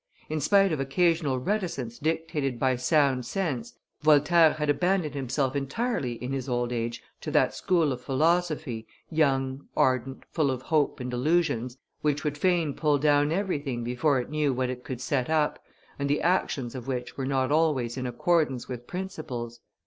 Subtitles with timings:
[0.29, 6.31] In spite of occasional reticence dictated by sound sense, Voltaire had abandoned himself entirely in
[6.33, 11.77] his old age to that school of philosophy, young, ardent, full of hope and illusions,
[12.01, 15.63] which would fain pull down everything before it knew what it could set up,
[15.99, 19.59] and the actions of which were not always in accordance with principles.